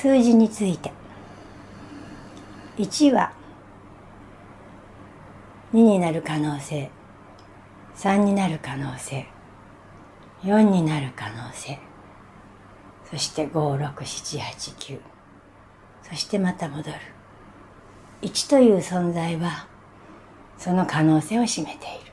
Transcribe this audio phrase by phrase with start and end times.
[0.00, 0.92] 数字について。
[2.76, 3.32] 1は
[5.72, 6.88] 2になる可能性。
[7.96, 9.26] 3になる可能性。
[10.44, 11.80] 4になる可能性。
[13.10, 15.00] そして56789
[16.04, 16.96] そしてまた戻る。
[18.22, 19.66] 1という存在は
[20.58, 22.12] その可能性を占めている。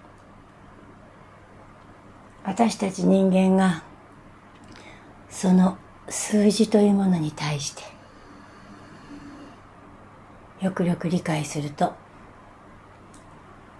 [2.43, 3.83] 私たち人間が
[5.29, 5.77] その
[6.09, 7.83] 数字というものに対して
[10.61, 11.93] よくよく理解すると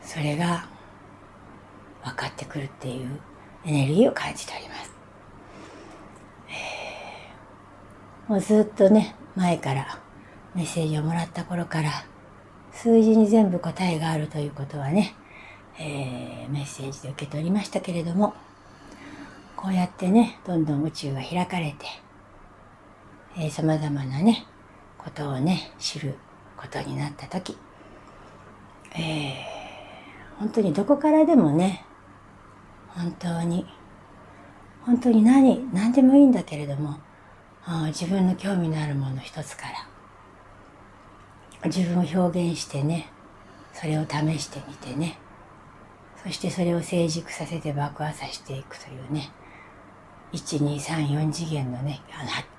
[0.02, 0.68] それが
[2.04, 3.20] 分かってくるっていう
[3.66, 4.96] エネルギーを感じております。
[8.28, 10.00] もうずっとね前から
[10.56, 11.92] メッセージをもらった頃から
[12.72, 15.16] 数字に全部答えがあるということはね、
[15.80, 18.34] えー、メッセージで受け取りましたけれども
[19.56, 21.86] こうやってねどんどん宇宙が開かれて
[23.50, 24.46] さまざまなね
[24.98, 26.16] ことをね知る
[26.56, 27.58] ことになった時、
[28.94, 31.86] えー、本当にどこからでもね
[32.90, 33.66] 本当に
[34.86, 36.98] 本当に何何でもいいんだけれども
[37.88, 39.64] 自分の興味のあるもの一つか
[41.64, 43.10] ら自分を表現してね
[43.74, 45.18] それを試してみてね
[46.24, 49.30] そしてそれを成熟させて爆発させていくというね
[50.36, 52.02] 1234次元のね、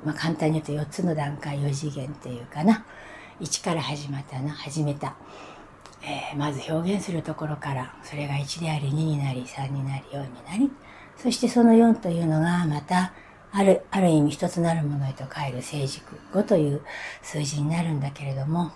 [0.04, 2.84] まあ、簡単に言うと4つの段階4次元っていうかな。
[3.40, 5.14] 1から始まったな始めた、
[6.02, 10.70] えー、まず表現するところからそれが1であり2になり3になり4になり。
[11.16, 13.12] そしてその4というのがまた
[13.52, 16.82] あるある意味一つなるものへと変える成熟5という
[17.22, 18.72] 数字になるんだけれども、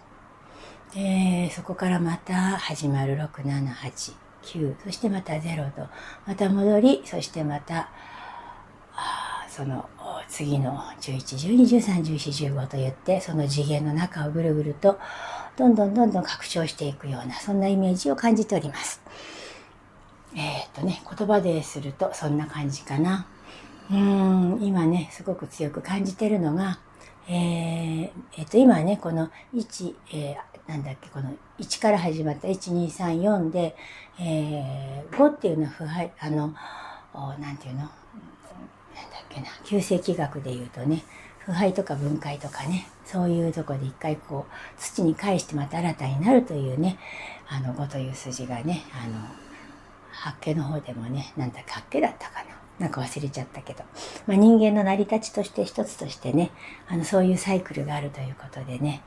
[0.94, 5.86] えー、そこからまた始まる678 9そしてまた0と
[6.26, 7.90] また戻りそしてまた
[9.48, 9.88] その
[10.28, 14.98] 次の1112131415と言ってその次元の中をぐるぐると
[15.56, 19.02] どんどんどんどん拡張していくようなそんなイメージを感じております。
[20.34, 23.26] えっ、とね言葉でするとそんな感じかな。
[23.90, 26.78] うん今ねすごく強く感じてるのが
[27.28, 33.76] えー、えっ、と今ねこの1、えー、なんだっけこの1から始まった1234で、
[34.20, 36.54] えー、5っていうのは腐敗あの
[37.40, 37.90] なんていうの？
[39.30, 41.04] けな旧世紀学でいうとね
[41.38, 46.98] 腐敗とか分解とかねそういうとこで一回こう土に返してまた新たになるというね
[47.48, 49.18] あの5という筋がねあの
[50.12, 52.60] 八景の方でもねなんだっけ八景だったかな。
[52.80, 53.84] なんか忘れちゃったけど、
[54.26, 56.50] まあ、人間の成り立ちとして一つとしてね
[56.88, 59.02] あのそういうサイクルがあるということでね、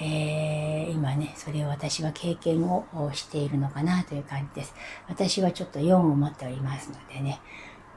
[0.00, 4.74] えー、今ねそれを私は経験をしているのかなという感じです。
[5.08, 7.38] 私はちょっと4を持っておりますのでね。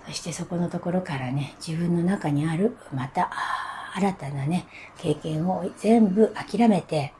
[0.08, 3.32] そしてそこのところからね、自分の中にある、また、
[3.94, 4.68] 新たなね、
[4.98, 7.14] 経験を全部諦めて、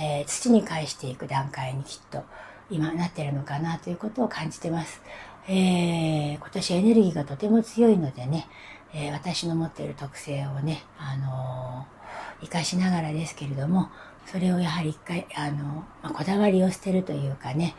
[0.00, 2.22] えー、土に返していく段階にきっと
[2.70, 5.02] 今なってるのかなということを感じてます。
[5.48, 8.48] えー、今年エネルギーがとても強いのでね、
[8.94, 13.90] えー、私の持っている特性をね、あのー、活かしながらですけれども、
[14.26, 17.74] それをやはり一回、あの、まあ、こだわりを捨てるというかね、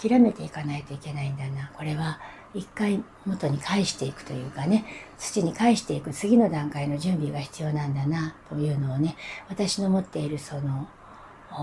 [0.00, 1.70] 諦めていかないといけないんだな。
[1.74, 2.20] これは
[2.54, 4.84] 一回元に返していくというかね
[5.18, 9.16] 土に返していく次の段階の準備が必要なんだなというのをね
[9.48, 10.88] 私の持っているその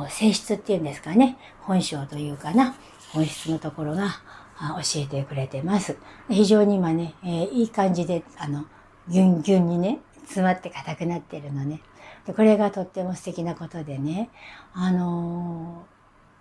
[0.09, 2.75] 性質っていうんですかね本性というかな
[3.11, 4.19] 本質のところが
[4.59, 5.97] 教えてくれてます。
[6.29, 8.65] 非常に今ね、えー、いい感じであの
[9.07, 11.81] ギュンギュンにね詰まって硬くなってるのね。
[12.25, 14.29] でこれがとっても素敵なことでね
[14.73, 15.85] あの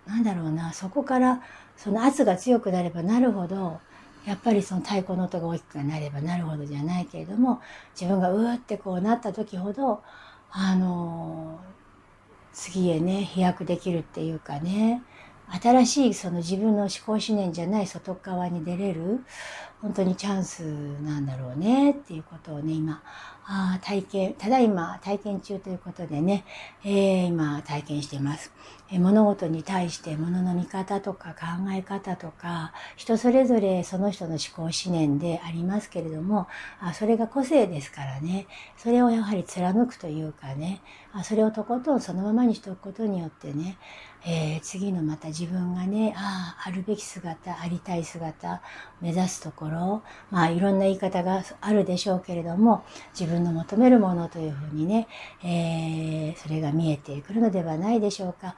[0.07, 1.41] ー、なんだろうなそこから
[1.77, 3.79] その圧が強くなればなるほど
[4.25, 7.61] やっぱりその太鼓の音が大きくなればなるほどじゃないけれども
[7.99, 10.03] 自分がうーってこうなった時ほど
[10.51, 11.59] あの
[12.53, 15.01] 次へね飛躍できるっていうかね
[15.61, 19.23] 新しいその自分の思考思念じゃない外側に出れる
[19.81, 20.61] 本当にチャンス
[21.03, 23.01] なんだろうねっていうことをね今
[23.45, 26.45] あ体験ただいま体験中ということでね、
[26.83, 28.51] えー、今体験しています。
[28.97, 36.47] 物事に対して物の見方とか考え方とか人それぞれその人の思考思念でありますけれども
[36.79, 38.47] あそれが個性ですからね
[38.77, 40.81] それをやはり貫くというかね
[41.13, 43.77] あそれをとことんそのままにしておくことによってね、
[44.25, 48.63] えー、次のまた自分がねあああるべき姿ありたい姿
[49.01, 52.83] 目指すところろ、まあいろんな言い方があるでしょうけれども、
[53.17, 55.07] 自分の求めるものというふうにね、
[55.43, 58.55] えー、それが見えてくるのではないでしょうか。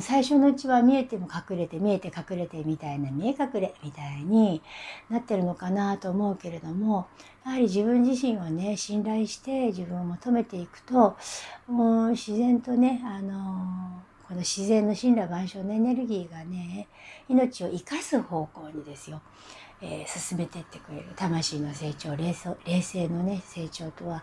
[0.00, 4.62] 最初のうちは見えても隠れて、見えて隠れてみたいな、見え隠れみたいに
[5.10, 7.06] なってるのかなと思うけれども、
[7.44, 11.16] やはり自分自身をね、信頼して自分を求めていくと、
[11.66, 16.88] もう自然とね、あのこの自然の神羅万象のエネルギーがね、
[17.28, 19.20] 命を生かす方向にですよ、
[19.84, 24.22] えー、進めていってくれる魂の成長冷静のね成長とは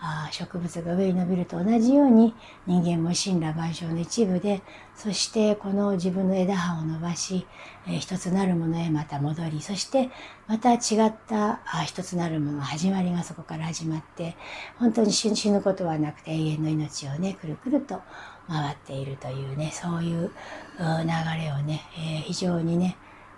[0.00, 2.34] あ植物が上に伸びると同じように
[2.66, 4.60] 人間も神羅万象の一部で
[4.94, 7.46] そしてこの自分の枝葉を伸ばし、
[7.86, 10.10] えー、一つなるものへまた戻りそして
[10.46, 10.76] また違
[11.06, 14.36] ったあ一つなるものの始まりがそこから始まって
[14.76, 18.02] 本当に死ぬことはなくて永遠の命をねくるくると
[18.46, 20.30] 回っているというねそういう
[20.78, 22.96] 流れをね、えー、非常にね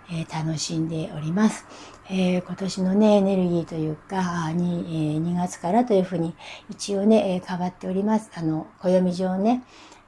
[0.09, 1.65] えー、楽しんでおります。
[2.09, 6.33] えー、今年のね、エネルギーというか、に、えー、2月からというふうに
[6.69, 8.31] 一応ね、え変わっております。
[8.35, 9.63] あの、暦上ね、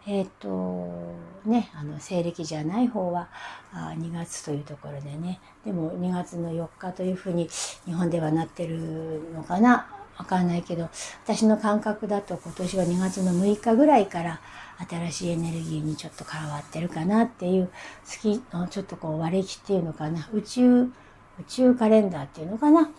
[0.06, 3.30] えっ、と、ね、あの、西暦じゃない方は
[3.72, 7.48] あ2月というところでね、でも2月の4日というふうに
[7.86, 9.88] 日本ではなってるのかな
[10.18, 10.90] わかんないけど、
[11.24, 14.42] 私の感覚だと今年は2月の6日ぐらいから、
[14.90, 17.70] 新しいエネルギーにちょっと変わってるかなっていう
[18.04, 20.28] 月のちょっとこう割り切っていうのかな。
[20.34, 20.92] 宇宙
[21.40, 22.90] 宇宙カレンダーっていうのかな、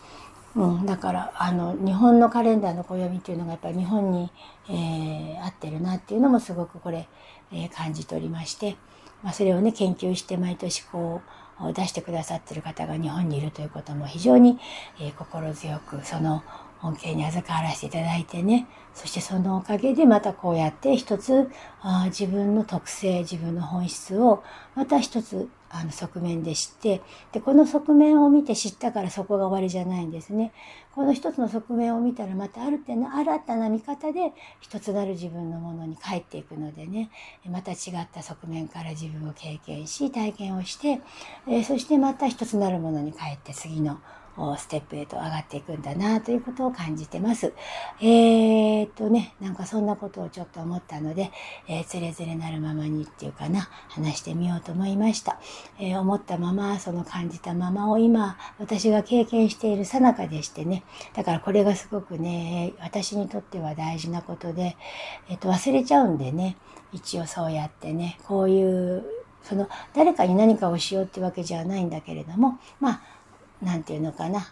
[0.57, 4.31] うん、だからあの日本のカレンダーの暦っていうのがやっぱり日本に、
[4.69, 7.09] えー、合ってるなっていうのもすごくこれ、
[7.53, 8.77] えー、感じておりまして、
[9.23, 11.23] まあ、それをね研究して毎年こ
[11.61, 14.59] う出してくださってる方が日本にいるということも非常に、
[15.01, 16.43] えー、心強くその
[16.85, 21.51] 恩恵に預からせていただいてね、そしてそのおかげでまたこうやって一つ
[21.81, 24.43] あ自分の特性、自分の本質を
[24.75, 27.01] また一つあの側面で知って、
[27.33, 30.53] で、この側面を見て知ったからそこが終わりじゃないんですね。
[30.95, 37.11] この一つの側面を見たらまたある程度新たな見方で一つなる自分のものに帰っていくのでね、
[37.47, 41.01] また違った側面から自分を経験し、体験をして、
[41.49, 43.99] えそしてまた一つなるものに帰って次の
[44.57, 47.53] ステップへと上がっていくんだなということを感じてます。
[48.01, 51.31] えー、っとね、なんかそんなことをちょっと思ったので、
[51.69, 55.39] えー、つれづれなるままにっていうかな、話してみようと思いました。
[55.79, 60.85] えー、思ったまま、その感じたままを今、私が経験しているさなかでしてね、
[61.15, 64.77] だからこれがすごくね、私にとっては大事なことで、
[65.29, 66.57] えっ、と、忘れちゃうんでね、
[66.93, 69.05] 一応そうやってね、こういう、
[69.43, 73.03] その、誰かに何かをしようってわけじゃないんだけれども、まあ、
[73.65, 74.47] 何て言うのかな、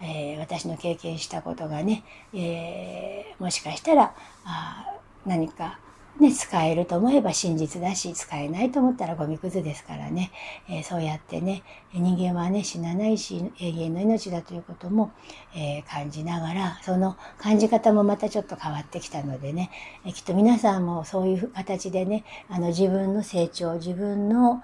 [0.00, 2.04] えー、私の経験したことがね、
[2.34, 4.14] えー、もしかしたら
[4.44, 4.86] あ
[5.26, 5.80] 何か
[6.20, 10.30] ね、使えると思えば真実だし、使えないと思ったらゴミくずですからね、
[10.68, 11.62] えー、そうやってね、
[11.94, 15.12] 人間はね、死なないし、永遠の命だということも、
[15.54, 19.70] えー、感じながら、その感じ方もまたちょっと変わってきたのでね、
[20.04, 24.62] え、きっと皆さんもそういう形でね、あの自分の成長、自分の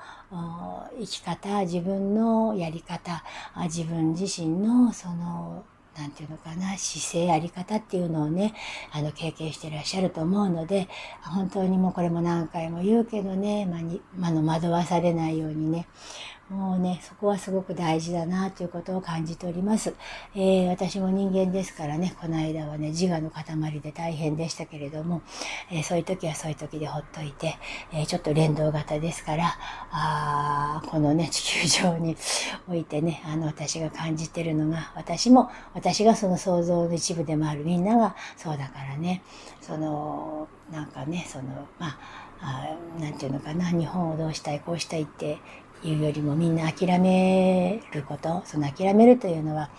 [1.01, 3.25] 生き方、自分のやり方、
[3.65, 5.65] 自分自身のその
[5.99, 8.55] なんていうのかな、姿勢、あり方っていうのをね、
[8.93, 10.89] あの、経験してらっしゃると思うので、
[11.23, 15.87] 本当にもうこれも何回も言うけどね、ま、に、まあの、惑わされないようにね、
[16.49, 19.95] もうね、そこはすごく大事だなということを感じております。
[20.37, 25.23] えー、私も人間ですからね、この間はね、自我の塊で大変でしたけれども、
[25.73, 27.57] えー、そういう時はそういう時でほっといて、
[27.93, 29.59] えー、ちょっと連動型ですから、
[29.91, 32.17] あこのね、地球上に
[32.71, 39.23] おいてね、あの、私が感じてるのが、私も、私がその想像の一部でもあるみんながそうだからね、
[39.61, 41.45] その、なんかね、その、
[41.81, 41.99] まあ、
[42.41, 45.39] あなんていうのかな、日本をどうしたい、こうしたいって
[45.85, 49.71] いうよりもみんな諦めること、その諦めるというのは、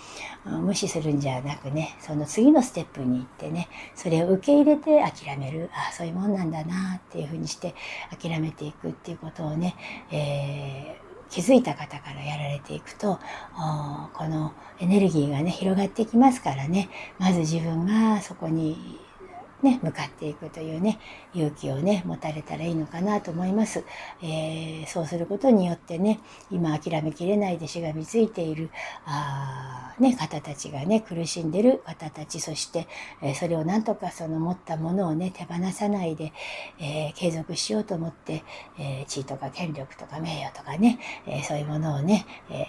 [0.46, 7.76] 無視するんじゃなくね、その次のステップに行ってね、それを受け入れて諦める、ああ、そういうもんなんだなっていうふうにして
[8.22, 9.76] 諦めていくっていうことをね、
[10.12, 13.20] えー気づいた方からやられていくと、
[14.14, 16.90] このエネルギーがね、広がってきますからね、
[17.20, 18.98] まず自分がそこに
[19.64, 21.00] ね、向かっていくというね、
[21.34, 23.84] 勇気をね、持たれたらいいのかなと思います。
[24.22, 26.20] えー、そうすることによってね、
[26.52, 28.70] 今諦めきれないでしがみついている、
[29.06, 32.88] あね、方たちがね、苦しんでる方たち、そして、
[33.22, 36.34] えー、それをなんとかその持ったものをね、手放さないで、
[36.80, 38.44] えー、継続しようと思って、
[38.80, 42.68] え地位とか権力とか名誉とかね、えそういうものをね、え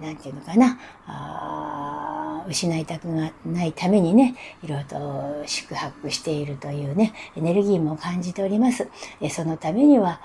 [0.00, 0.78] ー、て言うのかな、
[2.46, 8.88] 失いたくないためにね、いろいろと宿泊しているというね、エネルギーも感じております。
[9.30, 10.20] そのためには、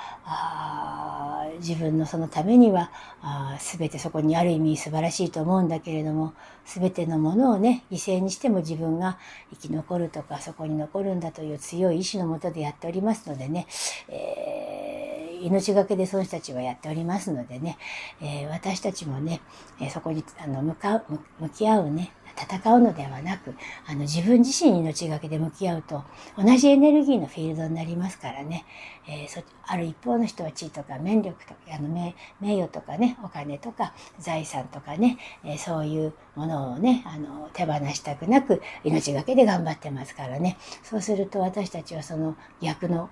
[1.60, 2.92] 自分のそのためには
[3.22, 6.34] あ全てそこにある意味素晴らしいと思うんだけれども
[6.66, 9.18] 全てのものをね犠牲にしても自分が
[9.52, 13.68] 生き残るとかそこに残るんだという強い意志のもとでやっておりますのでね、
[14.10, 15.03] えー、
[15.44, 17.78] 命がけでその人たちはやっておりますのでね、
[18.22, 19.42] えー、私たちもね、
[19.80, 21.04] えそこにあの向かう
[21.40, 23.54] 向き合うね戦うのではなく、
[23.86, 26.04] あの自分自身に命がけで向き合うと、
[26.38, 28.66] 同じエネルギーのフィールドになりますからね、
[29.08, 40.58] えー、そある一方の人は地位とか免力とか、あの名名誉とかね、お金とか財産とかね、えー、そういうものをね、あの手放したくなく命がけで頑張ってますからね。
[40.84, 43.10] そうすると私たちはその逆の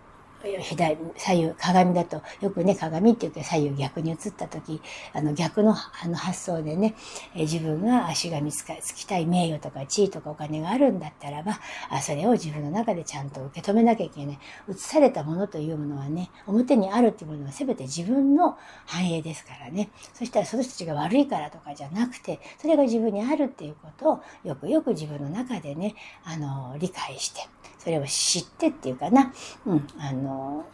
[0.62, 4.82] 左、左右、鏡だと、よくね、鏡って言って左右逆に映った時、
[5.14, 6.96] あの逆のあの発想でね、
[7.36, 14.40] え自分が足が見つか、つきたい名誉とか地位とかお金があるんだったらば、あそれを自分の中でちゃんと受け止めなきゃいけない。
[14.70, 19.90] 映されたものというものはね、表にあるっていうものは全て自分の繁栄ですからね。
[20.14, 27.42] そしたらその人たちが悪いからとかじゃなくて、それが自分にあるっていうことをよくよく自分の中でね、あの、理解して、
[27.80, 29.34] それを知ってっていうかな、
[29.66, 30.66] うん、あの、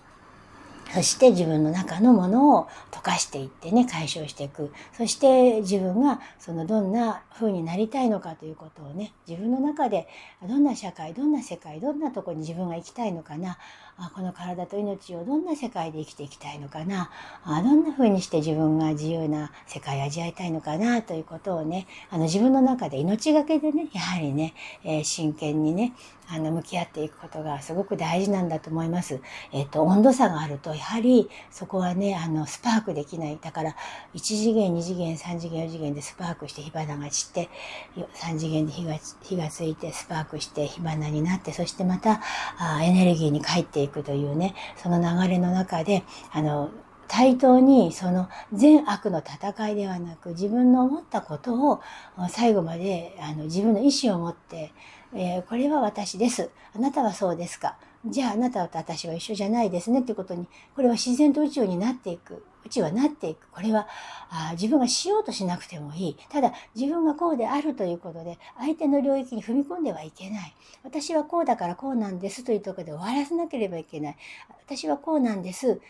[0.93, 4.71] そして自分の中のものを溶かしていってね、解消していく。
[4.93, 10.07] そして自分がそのどんな風になりたいのかということをね、自分の中で
[10.47, 13.57] どんな社会、どんな世界、どんなとこに自分が行きたいのかな、
[13.97, 17.09] あこの体と命をどんな世界で生きていきたいのかな。
[17.43, 24.53] あどんな風にして自分が自由な世界を味わいたいのかなということをねあの自分の中で命がけでねやはりね、
[24.83, 25.93] えー、真剣にね
[26.29, 29.21] あの向き合っていくことがすごく大事なんだと思います。
[29.51, 33.75] えっ、ー、と温度差があるとやはりそこはねあのスパークできないだから
[34.13, 37.49] 1次元2次元3次元4次元でスパークして火花が散って
[37.95, 42.21] 3次元で火が火がついてスパークして火花になってそしてまた
[42.57, 46.71] あエネルギーに帰っていくというね、その流れの中で、あの、
[47.07, 51.81] 対等にその善悪の戦いではなく自分の思ったことを
[52.29, 54.71] 最後まであの自分の意思を持って、
[55.13, 56.49] えー、これは私です。
[56.75, 57.77] あなたはそうですか。
[58.05, 62.45] じゃああなたと私は一緒じゃないですねっていうことに、これは自然と宇宙になっていく。
[62.65, 63.47] 宇宙はなっていく。
[63.51, 63.87] これは
[64.29, 66.17] あ自分がしようとしなくてもいい。
[66.29, 70.55] ただ自分がこうであるということで、相手の領域に踏み込んではいけない。
[70.83, 74.17] 私はこうだからこうなんですというところで終わらせなければいけない。
[74.65, 75.81] 私はこうなんです。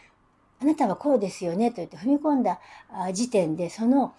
[0.62, 2.60] あなたはこうですよねと言って踏み込んだ
[3.14, 4.14] 時点でその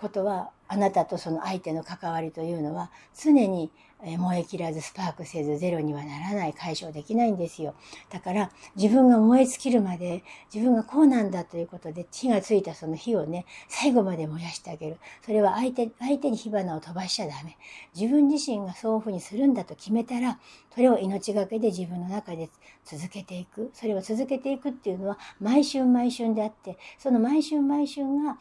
[0.00, 3.70] ことはあなたとその相手の関わりというのは常に
[4.02, 7.74] 燃え切らずスパークせずゼロにはならない解消できないんですよ。
[8.10, 14.96] だから自分が燃え尽きるまで自分がこうなんだということで火がついたその火をね最後まで燃やしてあげる。
[15.24, 17.56] それは相手相手に火花を飛ばしちゃダメ。
[17.94, 20.38] 自分自身がそういうふうにするんだと決めたら
[20.74, 22.50] それを命がけで自分の中で
[22.84, 23.70] 続けていく。
[23.72, 28.38] それを続けていくっていうのは毎春毎春であってその毎春毎春が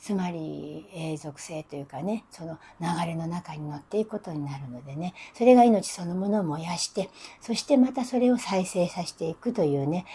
[0.00, 10.06] つまり永続性というかねその流れの中に乗っていくことになるのでねそれが命そのものを燃やしてそしてまたそれを再生させていくというね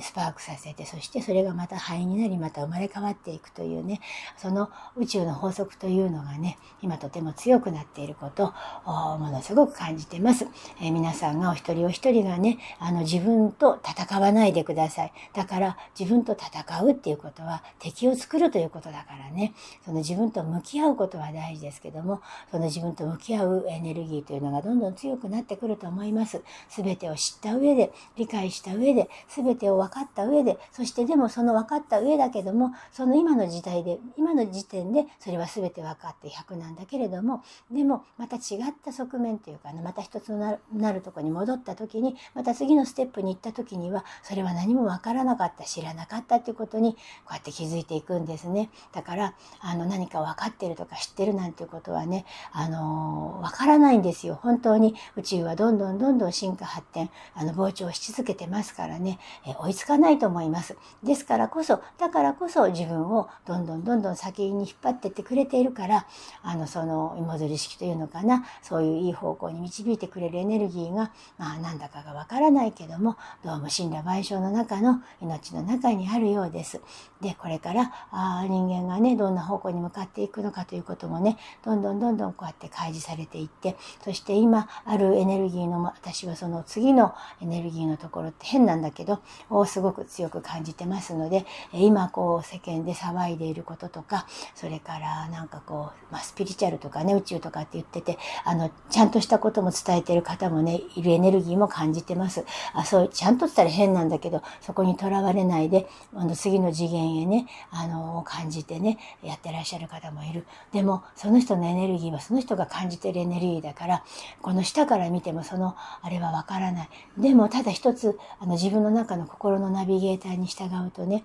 [0.00, 4.00] スパークさせてそしてそれがまた灰になりまた生まれ変わっていくというね
[4.36, 8.54] その宇宙の法則というのがね今とても強くなっていること
[8.84, 10.46] をものすごく感じてます、
[10.80, 15.12] えー、皆さんがお一人お一人がねあの自分と戦わないでください。
[15.32, 22.20] だから自分と戦うっていうことは敵を作るということだからねその自分と向き合うことは大事ですけども
[22.50, 26.42] その自分と向き合うエネルギーというのがどんどん強くなってくると思います。
[26.68, 46.98] 全てを知った上で理解した上で全てを分かった上でそしてでもその分かった上だけどもその今の時代で今の時点でそれは全て分かって100なんだけれどもでもまた違った側面というかねまた一つのなるとこに戻った時にまた次のステップに行った時にはそれは何も分からなかった知らなかったっていうことにこ
[47.30, 48.70] うやって気づいていくんですね。
[48.92, 49.19] だから
[49.60, 54.38] あの何か分かってるとか知ってるなんていうことはね、あの分からないんですよ。
[54.42, 60.76] 本当に宇宙はどんどんどんどん進化発展、あの膨張し続けてますからね、え追いつかないと思います。
[61.02, 66.06] ですからこそ、だからこそ自分をどんどんどんどん先に引っ張ってってくれているから、
[66.42, 76.80] あのその芋づり式というのかな、そういういい方向に導いてくれるエネルギーが、まあなんだかが分からないけども、どうも神羅万象の中の命の中にあるようです。
[77.20, 102.44] で、これからあ人間がね、ねどんな方向に向かっていくのかということもねどんどんどんどんこうやって開示されていってそして今あるエネルギーの私はその次のエネルギーのところって変なんだけどをすごく強く感じてますので今こう世間で騒いでいることとかそれからなんかこう、まあ、スピリチュアルとかね宇宙とかって言っててあのちゃんとしたことも伝えてる方もねいるエネルギーも感じてます。
[102.74, 110.46] あそうちゃんとって言ったら変なんだけどそこにとらわれないであの次の次元へねあの感じてねやってらっしゃる方もいる。
[110.72, 114.04] でもその人のエネルギーはその人が感じてるエネルギーだから
[114.42, 116.88] この下から見てもそのあれはわからない。
[117.18, 121.24] でもただ一つあの自分の中の心のナビゲーターに従うとね、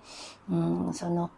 [0.50, 0.56] う
[0.90, 1.30] ん、その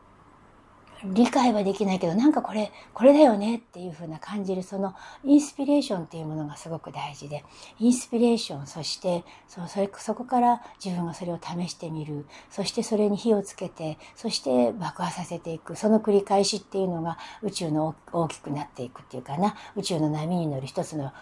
[1.05, 7.45] 理解はできないけどなんかこれこれだよねっていう風な感じるそのインスピレーションっていうものがすごく大事で
[7.79, 12.27] インスピレーションそしてそそれそこから自分がそれを試してみる。
[12.51, 15.77] そしてそれに火をつけてそして爆破させていく。
[15.77, 19.55] その繰り返しっていうのが宇宙の大きくなっていくっていうかな。
[19.77, 21.13] 宇宙の波に乗る一つの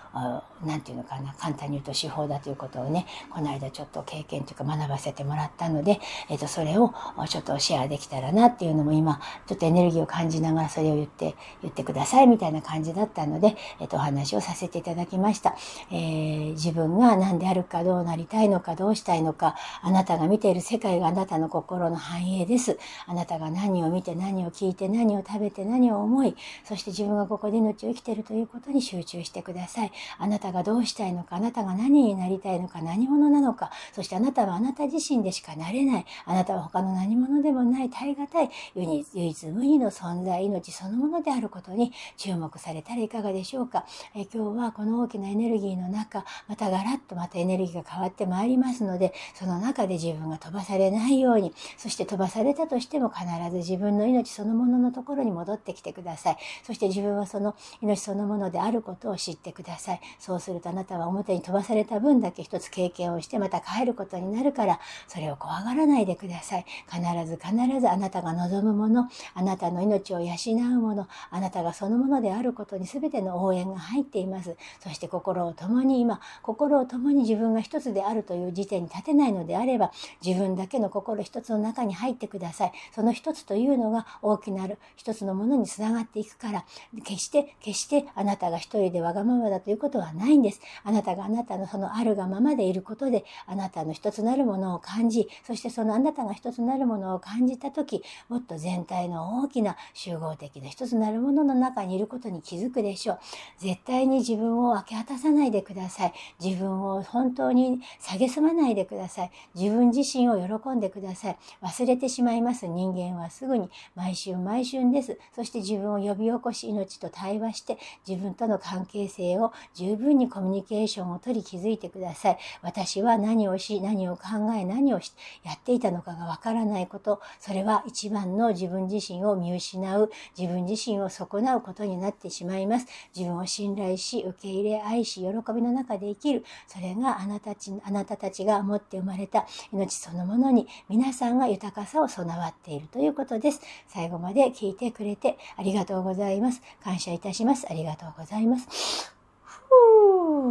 [0.64, 6.94] 何て言うのかな簡単に言うと手法だということをねこの間ちょっと経験というか学ばせてもらったので、えー、とそれを
[7.28, 15.56] ちょっとシェアできたらなっていうのも今ちょっとエネルギーを感じながらそれを言って、言ってくださいみたいな感じだったので、えっと、お話をさせていただきました。
[15.90, 22.78] えー、自分が何であるか、どうなりたいのか、どうしたいのか、あなたが見ている世界があなたの心の繁栄です。
[23.06, 29.92] あなたが何を見て、何を聞いて、何を食べて、何を思い、そして自分がここで命を生きているということに集中してください。
[30.18, 36.06] あなたがどうしたいのか、あなたが何になりたいのか、何者なのか、そしてあなたはあなた自身でしかなれない。
[36.24, 43.84] あなたは他の何者でもない、耐え難い、唯一無二の存在、命そのものであることに注目されたらいかがでしょうか。
[44.14, 56.36] え今日はこの大きなエネルギーの中、またガラッとまたエネルギーが変わってまいりますので、その中で自分が飛ばされないように、そして飛ばされたとしても必ず自分の命そのもののところに戻ってきてください。
[56.64, 60.00] そして自分はその命そのものであることを知ってください。
[60.18, 66.66] そううするとあなたは表に飛ばされた分だけ一つ経験をしてまた帰ることになるから、それを怖がらないでください。
[66.90, 70.34] 必ず必ずあなたが望むもの、あなたの命を養
[70.76, 74.56] うもの、あなたがそのものであることに全ての応援が入っています。
[74.80, 79.92] そして心を共に今、心を共に自分が一つであるという時点に立てないのであれば、
[80.24, 82.72] 自分だけの心一つの中に入ってください。
[82.94, 86.64] その一つというのが大きなる一つのものにつながっていくから、
[87.04, 90.60] 決して、決してあなたが一人でわがままだということはないないんです。
[90.82, 103.18] あなたがあなたのそのあるがままでいることで、あなたの一つなるものを感じ、そしてそのあなたが一つなるものを感じたとき、もっと全体の大きな集合的な一つなるものの中にいることに気づくでしょう。
[103.58, 106.12] 絶対に自分を明け渡さないでください。
[106.42, 109.30] 自分を本当に蔑まないでください。
[109.54, 111.36] 自分自身を喜んでください。
[111.62, 115.18] 忘れてしまいます人間はすぐに毎週毎春です。
[115.34, 122.38] そして自分を呼び起こし命と対話して自分との関係性を十分にコミュニケーションを取り気づいてください。
[122.62, 124.22] 私は何をし、何を考
[124.54, 132.86] え、何をしやっていたのかがわからないこと、それは一番の自分自身を見失う、自分自身を損なうことになってしまいます。
[133.16, 136.44] 自分を信頼し、受け入れ、愛し、喜びの中で生きる。
[136.66, 143.60] それがあなたたちあなたたちが持って生まれた命そのものに皆さんが豊かさを備わっているということです。
[143.86, 146.60] 最後まで聞いてくれてありがとうございます。
[146.82, 147.66] 感謝いたします。
[147.70, 149.15] ありがとうございます。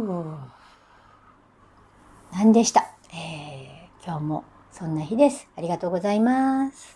[0.04, 0.36] ふぅ。
[2.32, 2.86] 何でした？
[3.12, 5.48] えー、今日もそんな日です。
[5.56, 6.95] ありがとうございます。